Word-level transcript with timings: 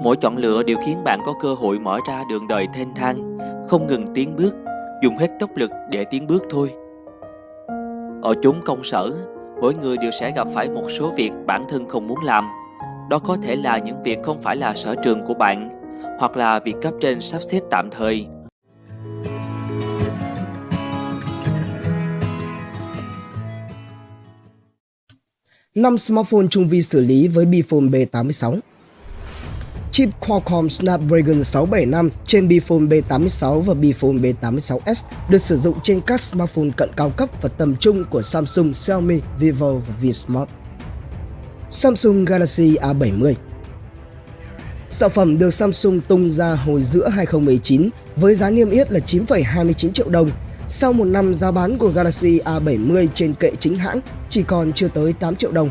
Mỗi 0.00 0.16
chọn 0.16 0.36
lựa 0.36 0.62
đều 0.62 0.78
khiến 0.86 1.04
bạn 1.04 1.20
có 1.26 1.34
cơ 1.40 1.54
hội 1.54 1.78
mở 1.78 1.98
ra 2.08 2.22
đường 2.28 2.48
đời 2.48 2.66
thênh 2.74 2.94
thang, 2.94 3.38
không 3.68 3.86
ngừng 3.86 4.06
tiến 4.14 4.36
bước, 4.36 4.54
dùng 5.02 5.16
hết 5.16 5.28
tốc 5.40 5.50
lực 5.56 5.70
để 5.90 6.04
tiến 6.04 6.26
bước 6.26 6.42
thôi. 6.50 6.72
Ở 8.22 8.34
chốn 8.42 8.56
công 8.64 8.84
sở, 8.84 9.12
mỗi 9.60 9.74
người 9.74 9.96
đều 9.96 10.10
sẽ 10.20 10.32
gặp 10.36 10.46
phải 10.54 10.68
một 10.68 10.90
số 10.90 11.12
việc 11.16 11.30
bản 11.46 11.64
thân 11.68 11.88
không 11.88 12.08
muốn 12.08 12.18
làm. 12.24 12.44
Đó 13.10 13.18
có 13.18 13.36
thể 13.42 13.56
là 13.56 13.78
những 13.78 14.02
việc 14.02 14.18
không 14.22 14.40
phải 14.40 14.56
là 14.56 14.74
sở 14.74 14.94
trường 14.94 15.24
của 15.26 15.34
bạn, 15.34 15.70
hoặc 16.18 16.36
là 16.36 16.58
việc 16.58 16.74
cấp 16.82 16.94
trên 17.00 17.20
sắp 17.20 17.40
xếp 17.50 17.60
tạm 17.70 17.90
thời. 17.90 18.26
năm 25.74 25.98
smartphone 25.98 26.46
trung 26.50 26.68
vi 26.68 26.82
xử 26.82 27.00
lý 27.00 27.28
với 27.28 27.46
Bphone 27.46 27.80
B86 27.80 28.58
Chip 29.92 30.08
Qualcomm 30.20 30.68
Snapdragon 30.68 31.44
675 31.44 32.10
trên 32.26 32.48
Bphone 32.48 32.78
B86 32.78 33.60
và 33.60 33.74
Bphone 33.74 34.32
B86s 34.42 35.02
được 35.28 35.38
sử 35.38 35.56
dụng 35.56 35.78
trên 35.82 36.00
các 36.00 36.20
smartphone 36.20 36.68
cận 36.76 36.90
cao 36.96 37.10
cấp 37.10 37.28
và 37.42 37.48
tầm 37.48 37.76
trung 37.76 38.04
của 38.10 38.22
Samsung, 38.22 38.74
Xiaomi, 38.74 39.20
Vivo 39.38 39.72
và 39.72 39.94
Vsmart. 40.00 40.50
Samsung 41.70 42.24
Galaxy 42.24 42.76
A70 42.76 43.34
Sản 44.88 45.10
phẩm 45.10 45.38
được 45.38 45.50
Samsung 45.50 46.00
tung 46.08 46.30
ra 46.30 46.54
hồi 46.54 46.82
giữa 46.82 47.08
2019 47.08 47.88
với 48.16 48.34
giá 48.34 48.50
niêm 48.50 48.70
yết 48.70 48.92
là 48.92 49.00
9,29 49.06 49.92
triệu 49.92 50.08
đồng. 50.08 50.30
Sau 50.68 50.92
một 50.92 51.04
năm 51.04 51.34
giá 51.34 51.50
bán 51.50 51.78
của 51.78 51.88
Galaxy 51.88 52.40
A70 52.44 53.08
trên 53.14 53.34
kệ 53.34 53.52
chính 53.58 53.74
hãng 53.74 54.00
chỉ 54.28 54.42
còn 54.42 54.72
chưa 54.72 54.88
tới 54.88 55.12
8 55.12 55.36
triệu 55.36 55.52
đồng. 55.52 55.70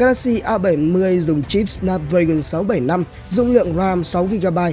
Galaxy 0.00 0.40
A70 0.40 1.18
dùng 1.18 1.42
chip 1.42 1.68
Snapdragon 1.68 2.42
675, 2.42 3.04
dung 3.30 3.52
lượng 3.52 3.74
RAM 3.76 4.02
6GB. 4.02 4.72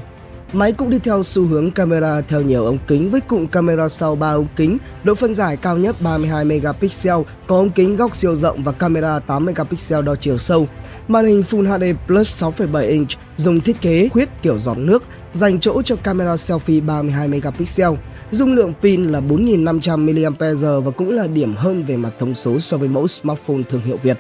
Máy 0.54 0.74
cũng 0.74 0.90
đi 0.90 1.00
theo 1.00 1.24
xu 1.24 1.44
hướng 1.44 1.72
camera 1.72 2.22
theo 2.22 2.42
nhiều 2.42 2.66
ống 2.66 2.78
kính 2.88 3.12
với 3.12 3.22
cụm 3.22 3.48
camera 3.48 3.88
sau 3.88 4.16
3 4.16 4.32
ống 4.32 4.48
kính, 4.56 4.78
độ 5.04 5.16
phân 5.16 5.34
giải 5.34 5.58
cao 5.58 5.78
nhất 5.78 5.96
32 6.02 6.46
megapixel, 6.46 7.16
có 7.48 7.56
ống 7.56 7.70
kính 7.70 7.96
góc 7.96 8.16
siêu 8.16 8.36
rộng 8.36 8.64
và 8.64 8.72
camera 8.72 9.20
8 9.20 9.46
megapixel 9.46 10.06
đo 10.06 10.16
chiều 10.16 10.38
sâu. 10.38 10.68
Màn 11.08 11.26
hình 11.26 11.44
Full 11.50 11.78
HD 11.78 11.98
Plus 12.08 12.44
6,7 12.44 12.90
inch 12.90 13.10
dùng 13.38 13.62
thiết 13.62 13.82
kế 13.82 14.10
khuyết 14.10 14.30
kiểu 14.42 14.60
giọt 14.60 14.78
nước, 14.78 15.04
dành 15.34 15.60
chỗ 15.60 15.82
cho 15.82 15.96
camera 15.96 16.34
selfie 16.34 16.86
32 16.86 17.28
megapixel. 17.28 17.92
Dung 18.32 18.54
lượng 18.54 18.74
pin 18.82 19.04
là 19.04 19.20
4.500 19.20 19.98
mAh 19.98 20.86
và 20.86 20.92
cũng 20.92 21.12
là 21.12 21.28
điểm 21.28 21.56
hơn 21.56 21.84
về 21.84 21.98
mặt 21.98 22.12
thông 22.20 22.34
số 22.34 22.60
so 22.60 22.78
với 22.78 22.90
mẫu 22.90 23.08
smartphone 23.08 23.62
thương 23.70 23.82
hiệu 23.82 23.98
Việt. 24.04 24.18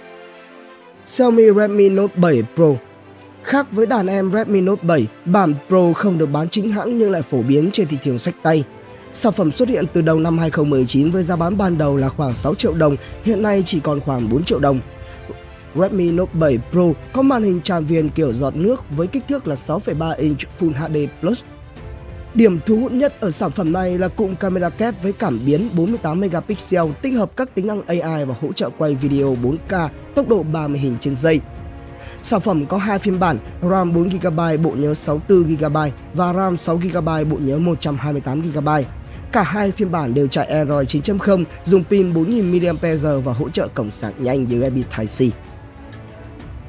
Xiaomi 1.08 1.44
Redmi 1.56 1.90
Note 1.90 2.14
7 2.16 2.44
Pro 2.56 2.66
Khác 3.44 3.72
với 3.72 3.86
đàn 3.86 4.08
em 4.08 4.32
Redmi 4.32 4.62
Note 4.62 4.84
7, 4.84 5.08
bản 5.26 5.54
Pro 5.68 5.94
không 5.96 6.18
được 6.18 6.26
bán 6.26 6.50
chính 6.50 6.72
hãng 6.72 6.98
nhưng 6.98 7.12
lại 7.12 7.22
phổ 7.32 7.42
biến 7.42 7.70
trên 7.74 7.88
thị 7.88 7.98
trường 8.02 8.20
sách 8.20 8.36
tay. 8.44 8.64
Sản 9.14 9.34
phẩm 9.34 9.52
xuất 9.52 9.70
hiện 9.70 9.86
từ 9.94 10.02
đầu 10.02 10.20
năm 10.20 10.38
2019 10.38 11.12
với 11.12 11.24
giá 11.24 11.36
bán 11.36 11.58
ban 11.58 11.78
đầu 11.78 11.98
là 11.98 12.10
khoảng 12.10 12.34
6 12.34 12.56
triệu 12.56 12.74
đồng, 12.74 12.96
hiện 13.24 13.42
nay 13.42 13.64
chỉ 13.66 13.80
còn 13.80 14.00
khoảng 14.00 14.30
4 14.30 14.44
triệu 14.44 14.60
đồng. 14.60 14.80
Redmi 15.76 16.12
Note 16.12 16.32
7 16.34 16.60
Pro 16.72 16.84
có 17.14 17.22
màn 17.22 17.44
hình 17.44 17.62
tràn 17.62 17.86
viền 17.86 18.10
kiểu 18.10 18.34
giọt 18.34 18.56
nước 18.56 18.84
với 18.90 19.08
kích 19.08 19.24
thước 19.28 19.48
là 19.48 19.56
6,3 19.56 20.16
inch 20.18 20.40
Full 20.60 20.74
HD 20.74 20.98
Plus 21.22 21.46
Điểm 22.38 22.60
thu 22.66 22.80
hút 22.80 22.92
nhất 22.92 23.14
ở 23.20 23.32
sản 23.32 23.52
phẩm 23.52 23.74
này 23.74 23.98
là 23.98 24.08
cụm 24.08 24.36
camera 24.36 24.70
kép 24.70 25.04
với 25.04 25.14
cảm 25.14 25.40
biến 25.46 25.70
48 25.76 26.20
megapixel 26.20 26.84
tích 27.02 27.14
hợp 27.14 27.32
các 27.38 27.56
tính 27.56 27.68
năng 27.68 27.82
AI 27.82 28.26
và 28.26 28.36
hỗ 28.42 28.54
trợ 28.54 28.70
quay 28.78 28.96
video 28.96 29.36
4K 29.36 29.90
tốc 30.16 30.28
độ 30.28 30.44
30 30.44 30.80
hình 30.80 30.98
trên 31.00 31.16
giây. 31.16 31.42
Sản 32.24 32.42
phẩm 32.42 32.66
có 32.66 32.78
hai 32.78 33.00
phiên 33.00 33.20
bản, 33.20 33.38
RAM 33.70 33.94
4GB 33.94 34.62
bộ 34.62 34.72
nhớ 34.72 34.92
64GB 34.92 35.90
và 36.14 36.34
RAM 36.34 36.56
6GB 36.56 37.30
bộ 37.30 37.38
nhớ 37.40 37.60
128GB. 37.60 38.84
Cả 39.32 39.44
hai 39.44 39.72
phiên 39.72 39.92
bản 39.92 40.14
đều 40.14 40.28
chạy 40.28 40.46
Android 40.46 40.96
9.0 40.96 41.44
dùng 41.64 41.84
pin 41.84 42.14
4000 42.14 42.78
mAh 42.82 43.26
và 43.26 43.34
hỗ 43.34 43.50
trợ 43.50 43.68
cổng 43.68 43.92
sạc 43.92 44.22
nhanh 44.22 44.44
USB 44.44 44.78
Type-C. 44.96 45.30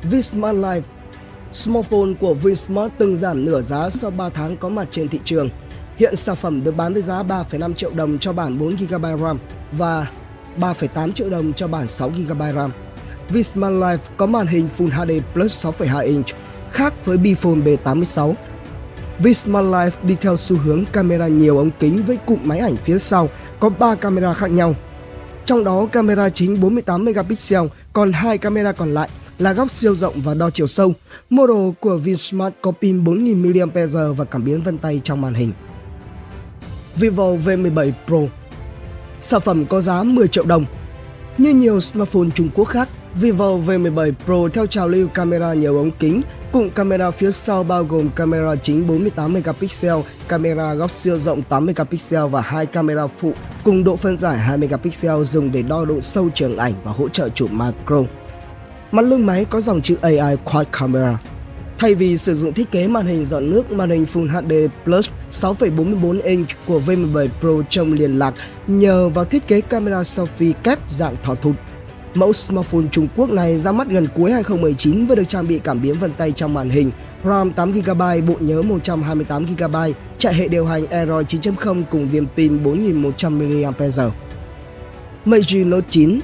Vsmart 0.02 0.56
Life, 0.56 0.82
Smartphone 1.52 2.14
của 2.20 2.34
Vinsmart 2.34 2.92
từng 2.98 3.16
giảm 3.16 3.44
nửa 3.44 3.60
giá 3.60 3.90
sau 3.90 4.10
3 4.10 4.28
tháng 4.28 4.56
có 4.56 4.68
mặt 4.68 4.88
trên 4.90 5.08
thị 5.08 5.20
trường. 5.24 5.48
Hiện 5.98 6.16
sản 6.16 6.36
phẩm 6.36 6.64
được 6.64 6.76
bán 6.76 6.92
với 6.92 7.02
giá 7.02 7.22
3,5 7.22 7.74
triệu 7.74 7.90
đồng 7.90 8.18
cho 8.18 8.32
bản 8.32 8.58
4GB 8.58 9.18
RAM 9.18 9.38
và 9.72 10.06
3,8 10.60 11.12
triệu 11.12 11.30
đồng 11.30 11.52
cho 11.52 11.68
bản 11.68 11.86
6GB 11.86 12.54
RAM. 12.54 12.70
Vismart 13.28 13.72
Life 13.72 13.98
có 14.16 14.26
màn 14.26 14.46
hình 14.46 14.68
Full 14.78 14.90
HD 14.90 15.24
Plus 15.34 15.66
6,2 15.66 16.06
inch, 16.06 16.26
khác 16.70 16.94
với 17.04 17.16
Bphone 17.16 17.54
B86. 17.54 18.34
Vismart 19.18 19.66
Life 19.66 19.90
đi 20.02 20.16
theo 20.20 20.36
xu 20.36 20.56
hướng 20.56 20.84
camera 20.92 21.28
nhiều 21.28 21.58
ống 21.58 21.70
kính 21.80 22.02
với 22.02 22.16
cụm 22.16 22.38
máy 22.42 22.58
ảnh 22.58 22.76
phía 22.76 22.98
sau 22.98 23.28
có 23.60 23.68
3 23.68 23.94
camera 23.94 24.34
khác 24.34 24.50
nhau. 24.50 24.74
Trong 25.44 25.64
đó 25.64 25.86
camera 25.92 26.28
chính 26.28 26.60
48 26.60 27.04
megapixel, 27.04 27.62
còn 27.92 28.12
hai 28.12 28.38
camera 28.38 28.72
còn 28.72 28.94
lại 28.94 29.08
là 29.38 29.52
góc 29.52 29.70
siêu 29.70 29.96
rộng 29.96 30.14
và 30.24 30.34
đo 30.34 30.50
chiều 30.50 30.66
sâu. 30.66 30.92
Model 31.30 31.70
của 31.80 31.96
Vinsmart 31.96 32.54
có 32.62 32.72
pin 32.80 33.04
4000 33.04 33.42
mAh 33.74 34.16
và 34.16 34.24
cảm 34.24 34.44
biến 34.44 34.62
vân 34.62 34.78
tay 34.78 35.00
trong 35.04 35.20
màn 35.20 35.34
hình. 35.34 35.52
Vivo 36.98 37.32
V17 37.32 37.92
Pro 38.06 38.18
Sản 39.20 39.40
phẩm 39.40 39.66
có 39.66 39.80
giá 39.80 40.02
10 40.02 40.28
triệu 40.28 40.44
đồng. 40.44 40.64
Như 41.38 41.50
nhiều 41.50 41.80
smartphone 41.80 42.28
Trung 42.34 42.48
Quốc 42.54 42.64
khác, 42.64 42.88
Vivo 43.14 43.56
V17 43.66 44.12
Pro 44.24 44.48
theo 44.52 44.66
trào 44.66 44.88
lưu 44.88 45.08
camera 45.08 45.54
nhiều 45.54 45.76
ống 45.76 45.90
kính, 45.90 46.22
cụm 46.52 46.70
camera 46.70 47.10
phía 47.10 47.30
sau 47.30 47.62
bao 47.62 47.84
gồm 47.84 48.10
camera 48.10 48.56
chính 48.56 48.86
48 48.86 49.32
megapixel, 49.32 49.94
camera 50.28 50.74
góc 50.74 50.90
siêu 50.90 51.18
rộng 51.18 51.42
8 51.42 51.66
megapixel 51.66 52.26
và 52.30 52.40
hai 52.40 52.66
camera 52.66 53.06
phụ 53.06 53.32
cùng 53.64 53.84
độ 53.84 53.96
phân 53.96 54.18
giải 54.18 54.38
2 54.38 54.58
megapixel 54.58 55.22
dùng 55.22 55.52
để 55.52 55.62
đo 55.62 55.84
độ 55.84 56.00
sâu 56.00 56.28
trường 56.34 56.56
ảnh 56.56 56.72
và 56.84 56.92
hỗ 56.92 57.08
trợ 57.08 57.28
chụp 57.28 57.52
macro. 57.52 58.02
Mặt 58.92 59.02
lưng 59.02 59.26
máy 59.26 59.44
có 59.44 59.60
dòng 59.60 59.82
chữ 59.82 59.96
AI 60.02 60.36
Quad 60.44 60.66
Camera. 60.72 61.18
Thay 61.78 61.94
vì 61.94 62.16
sử 62.16 62.34
dụng 62.34 62.52
thiết 62.52 62.70
kế 62.70 62.88
màn 62.88 63.06
hình 63.06 63.24
dọn 63.24 63.50
nước, 63.50 63.72
màn 63.72 63.90
hình 63.90 64.06
Full 64.12 64.28
HD 64.28 64.52
Plus 64.84 65.08
6,44 65.30 66.20
inch 66.22 66.48
của 66.66 66.80
V17 66.86 67.28
Pro 67.40 67.62
trong 67.70 67.92
liền 67.92 68.18
lạc 68.18 68.34
nhờ 68.66 69.08
vào 69.08 69.24
thiết 69.24 69.46
kế 69.46 69.60
camera 69.60 70.02
selfie 70.02 70.52
kép 70.62 70.78
dạng 70.88 71.16
thỏ 71.22 71.34
thụt. 71.34 71.54
Mẫu 72.14 72.32
smartphone 72.32 72.84
Trung 72.92 73.08
Quốc 73.16 73.30
này 73.30 73.58
ra 73.58 73.72
mắt 73.72 73.88
gần 73.88 74.06
cuối 74.14 74.32
2019 74.32 75.06
và 75.06 75.14
được 75.14 75.28
trang 75.28 75.48
bị 75.48 75.58
cảm 75.58 75.82
biến 75.82 75.98
vân 75.98 76.12
tay 76.12 76.32
trong 76.32 76.54
màn 76.54 76.70
hình, 76.70 76.90
RAM 77.24 77.52
8GB, 77.56 78.26
bộ 78.26 78.34
nhớ 78.40 78.62
128GB, 78.62 79.92
chạy 80.18 80.34
hệ 80.34 80.48
điều 80.48 80.66
hành 80.66 80.86
Android 80.86 81.26
9.0 81.26 81.82
cùng 81.90 82.08
viên 82.08 82.26
pin 82.36 82.64
4100 82.64 83.38
mAh. 83.38 84.12
Meiji 85.24 85.68
Note 85.68 85.86
9 85.90 86.20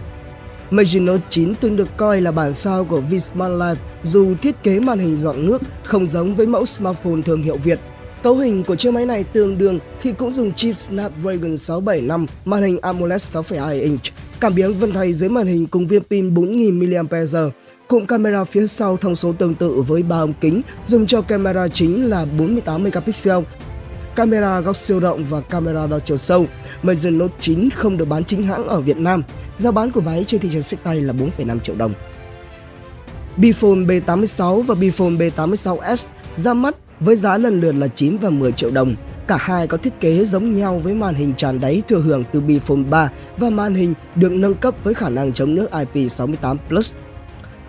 Meiji 0.70 1.04
Note 1.04 1.22
9 1.30 1.54
từng 1.60 1.76
được 1.76 1.96
coi 1.96 2.20
là 2.20 2.32
bản 2.32 2.54
sao 2.54 2.84
của 2.84 3.00
Vsmart 3.00 3.52
Life 3.52 3.76
dù 4.02 4.34
thiết 4.42 4.62
kế 4.62 4.80
màn 4.80 4.98
hình 4.98 5.16
dọn 5.16 5.46
nước 5.46 5.62
không 5.84 6.08
giống 6.08 6.34
với 6.34 6.46
mẫu 6.46 6.66
smartphone 6.66 7.22
thương 7.24 7.42
hiệu 7.42 7.56
Việt. 7.56 7.80
Cấu 8.24 8.36
hình 8.36 8.64
của 8.64 8.76
chiếc 8.76 8.90
máy 8.90 9.06
này 9.06 9.24
tương 9.24 9.58
đương 9.58 9.78
khi 10.00 10.12
cũng 10.12 10.32
dùng 10.32 10.52
chip 10.52 10.78
Snapdragon 10.78 11.56
675, 11.56 12.26
màn 12.44 12.62
hình 12.62 12.78
AMOLED 12.82 13.22
6,2 13.32 13.80
inch, 13.80 14.00
cảm 14.40 14.54
biến 14.54 14.74
vân 14.74 14.92
tay 14.92 15.12
dưới 15.12 15.28
màn 15.28 15.46
hình 15.46 15.66
cùng 15.66 15.86
viên 15.86 16.02
pin 16.02 16.34
4000 16.34 17.06
mAh. 17.10 17.52
Cụm 17.88 18.06
camera 18.06 18.44
phía 18.44 18.66
sau 18.66 18.96
thông 18.96 19.16
số 19.16 19.32
tương 19.32 19.54
tự 19.54 19.82
với 19.82 20.02
ba 20.02 20.18
ống 20.18 20.32
kính, 20.40 20.62
dùng 20.84 21.06
cho 21.06 21.22
camera 21.22 21.68
chính 21.68 22.04
là 22.04 22.26
48 22.38 22.84
megapixel, 22.84 23.38
camera 24.16 24.60
góc 24.60 24.76
siêu 24.76 25.00
rộng 25.00 25.24
và 25.24 25.40
camera 25.40 25.86
đo 25.86 25.98
chiều 25.98 26.16
sâu. 26.16 26.46
Mate 26.82 27.10
Note 27.10 27.34
9 27.40 27.70
không 27.70 27.96
được 27.96 28.08
bán 28.08 28.24
chính 28.24 28.44
hãng 28.44 28.66
ở 28.68 28.80
Việt 28.80 28.96
Nam. 28.96 29.22
Giá 29.56 29.70
bán 29.70 29.90
của 29.90 30.00
máy 30.00 30.24
trên 30.26 30.40
thị 30.40 30.48
trường 30.52 30.62
sách 30.62 30.80
tay 30.84 31.00
là 31.00 31.12
4,5 31.12 31.58
triệu 31.58 31.76
đồng. 31.76 31.94
Bphone 33.36 33.84
B86 33.86 34.62
và 34.62 34.74
Bphone 34.74 35.10
B86s 35.10 36.06
ra 36.36 36.54
mắt 36.54 36.74
với 37.00 37.16
giá 37.16 37.38
lần 37.38 37.60
lượt 37.60 37.72
là 37.72 37.88
9 37.88 38.16
và 38.16 38.30
10 38.30 38.52
triệu 38.52 38.70
đồng. 38.70 38.94
Cả 39.26 39.36
hai 39.40 39.66
có 39.66 39.76
thiết 39.76 40.00
kế 40.00 40.24
giống 40.24 40.56
nhau 40.56 40.78
với 40.78 40.94
màn 40.94 41.14
hình 41.14 41.34
tràn 41.36 41.60
đáy 41.60 41.82
thừa 41.88 41.98
hưởng 41.98 42.24
từ 42.32 42.40
Bphone 42.40 42.82
3 42.90 43.10
và 43.36 43.50
màn 43.50 43.74
hình 43.74 43.94
được 44.14 44.32
nâng 44.32 44.54
cấp 44.54 44.74
với 44.84 44.94
khả 44.94 45.08
năng 45.08 45.32
chống 45.32 45.54
nước 45.54 45.68
IP68+. 45.72 46.56
Plus. 46.68 46.94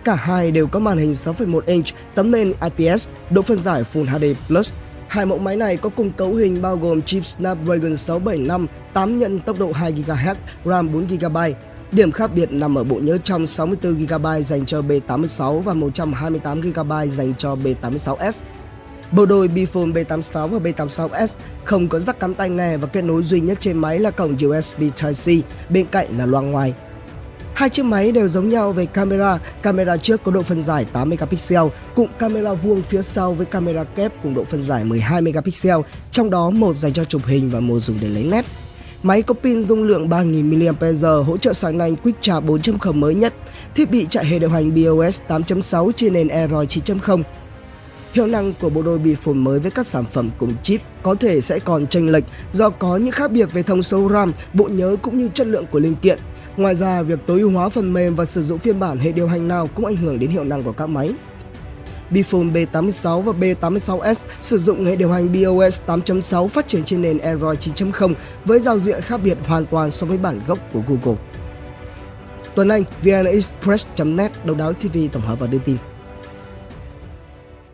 Cả 0.04 0.14
hai 0.14 0.50
đều 0.50 0.66
có 0.66 0.80
màn 0.80 0.98
hình 0.98 1.12
6,1 1.12 1.60
inch, 1.66 1.86
tấm 2.14 2.30
nền 2.30 2.52
IPS, 2.76 3.08
độ 3.30 3.42
phân 3.42 3.56
giải 3.56 3.84
Full 3.92 4.04
HD+. 4.04 4.24
Plus. 4.48 4.72
Hai 5.08 5.26
mẫu 5.26 5.38
máy 5.38 5.56
này 5.56 5.76
có 5.76 5.88
cùng 5.88 6.10
cấu 6.10 6.34
hình 6.34 6.62
bao 6.62 6.76
gồm 6.76 7.02
chip 7.02 7.26
Snapdragon 7.26 7.96
675, 7.96 8.66
8 8.92 9.18
nhận 9.18 9.40
tốc 9.40 9.58
độ 9.58 9.72
2 9.72 9.92
GHz, 9.92 10.34
RAM 10.64 10.92
4 10.92 11.06
GB, 11.06 11.38
Điểm 11.92 12.12
khác 12.12 12.30
biệt 12.34 12.52
nằm 12.52 12.78
ở 12.78 12.84
bộ 12.84 12.96
nhớ 12.96 13.18
trong 13.18 13.44
64GB 13.44 14.40
dành 14.40 14.66
cho 14.66 14.80
B86 14.80 15.60
và 15.60 15.74
128GB 15.74 17.06
dành 17.06 17.34
cho 17.38 17.56
B86s. 17.64 18.42
Bộ 19.12 19.26
đôi 19.26 19.48
Bphone 19.48 19.86
B86 19.86 20.48
và 20.48 20.58
B86s 20.58 21.36
không 21.64 21.88
có 21.88 21.98
rắc 21.98 22.20
cắm 22.20 22.34
tai 22.34 22.50
nghe 22.50 22.76
và 22.76 22.86
kết 22.86 23.02
nối 23.02 23.22
duy 23.22 23.40
nhất 23.40 23.58
trên 23.60 23.78
máy 23.78 23.98
là 23.98 24.10
cổng 24.10 24.36
USB 24.46 24.80
Type-C, 24.80 25.40
bên 25.68 25.86
cạnh 25.86 26.18
là 26.18 26.26
loa 26.26 26.40
ngoài. 26.40 26.74
Hai 27.54 27.68
chiếc 27.68 27.82
máy 27.82 28.12
đều 28.12 28.28
giống 28.28 28.48
nhau 28.48 28.72
về 28.72 28.86
camera, 28.86 29.38
camera 29.62 29.96
trước 29.96 30.22
có 30.24 30.30
độ 30.32 30.42
phân 30.42 30.62
giải 30.62 30.84
8 30.92 31.08
megapixel, 31.08 31.62
cụm 31.94 32.08
camera 32.18 32.52
vuông 32.52 32.82
phía 32.82 33.02
sau 33.02 33.34
với 33.34 33.46
camera 33.46 33.84
kép 33.84 34.12
cùng 34.22 34.34
độ 34.34 34.44
phân 34.44 34.62
giải 34.62 34.84
12 34.84 35.20
megapixel, 35.20 35.76
trong 36.10 36.30
đó 36.30 36.50
một 36.50 36.76
dành 36.76 36.92
cho 36.92 37.04
chụp 37.04 37.22
hình 37.26 37.50
và 37.50 37.60
một 37.60 37.78
dùng 37.78 37.98
để 38.00 38.08
lấy 38.08 38.24
nét. 38.24 38.44
Máy 39.02 39.22
có 39.22 39.34
pin 39.34 39.62
dung 39.62 39.82
lượng 39.82 40.08
3000 40.08 40.74
mAh, 40.80 41.26
hỗ 41.26 41.36
trợ 41.36 41.52
sáng 41.52 41.78
nay 41.78 41.96
Quick 42.02 42.20
Charge 42.20 42.46
4.0 42.46 42.92
mới 42.92 43.14
nhất, 43.14 43.34
thiết 43.74 43.90
bị 43.90 44.06
chạy 44.10 44.24
hệ 44.24 44.38
điều 44.38 44.50
hành 44.50 44.74
BOS 44.74 45.20
8.6 45.28 45.92
trên 45.92 46.12
nền 46.12 46.28
Android 46.28 46.68
9.0. 46.68 47.22
Hiệu 48.16 48.26
năng 48.26 48.52
của 48.60 48.70
bộ 48.70 48.82
đôi 48.82 48.98
Bphone 48.98 49.34
mới 49.34 49.58
với 49.60 49.70
các 49.70 49.86
sản 49.86 50.04
phẩm 50.04 50.30
cùng 50.38 50.54
chip 50.62 50.80
có 51.02 51.14
thể 51.14 51.40
sẽ 51.40 51.58
còn 51.58 51.86
chênh 51.86 52.12
lệch 52.12 52.24
do 52.52 52.70
có 52.70 52.96
những 52.96 53.10
khác 53.10 53.30
biệt 53.30 53.52
về 53.52 53.62
thông 53.62 53.82
số 53.82 54.08
RAM, 54.12 54.32
bộ 54.52 54.64
nhớ 54.64 54.96
cũng 55.02 55.18
như 55.18 55.28
chất 55.34 55.46
lượng 55.46 55.64
của 55.70 55.78
linh 55.78 55.94
kiện. 55.94 56.18
Ngoài 56.56 56.74
ra, 56.74 57.02
việc 57.02 57.18
tối 57.26 57.40
ưu 57.40 57.50
hóa 57.50 57.68
phần 57.68 57.92
mềm 57.92 58.14
và 58.14 58.24
sử 58.24 58.42
dụng 58.42 58.58
phiên 58.58 58.80
bản 58.80 58.98
hệ 58.98 59.12
điều 59.12 59.28
hành 59.28 59.48
nào 59.48 59.68
cũng 59.74 59.86
ảnh 59.86 59.96
hưởng 59.96 60.18
đến 60.18 60.30
hiệu 60.30 60.44
năng 60.44 60.62
của 60.62 60.72
các 60.72 60.86
máy. 60.86 61.10
Biphone 62.10 62.44
B86 62.44 63.20
và 63.20 63.32
B86s 63.32 64.24
sử 64.40 64.58
dụng 64.58 64.84
hệ 64.84 64.96
điều 64.96 65.10
hành 65.10 65.32
BOS 65.32 65.82
8.6 65.86 66.48
phát 66.48 66.68
triển 66.68 66.84
trên 66.84 67.02
nền 67.02 67.18
Android 67.18 67.58
9.0 67.58 68.14
với 68.44 68.60
giao 68.60 68.78
diện 68.78 69.00
khác 69.00 69.20
biệt 69.24 69.38
hoàn 69.46 69.66
toàn 69.66 69.90
so 69.90 70.06
với 70.06 70.18
bản 70.18 70.40
gốc 70.46 70.58
của 70.72 70.80
Google. 70.88 71.18
Tuấn 72.54 72.68
Anh, 72.68 72.84
vnexpress.net, 73.02 74.32
Đầu 74.44 74.56
đáo 74.56 74.72
TV 74.72 74.98
tổng 75.12 75.22
hợp 75.22 75.40
và 75.40 75.46
đưa 75.46 75.58
tin. 75.58 75.76